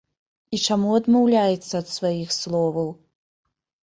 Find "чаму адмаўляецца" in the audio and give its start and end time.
0.69-1.73